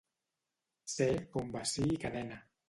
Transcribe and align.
Ser 0.93 1.07
com 1.35 1.53
bací 1.57 1.87
i 1.99 2.01
cadena. 2.07 2.43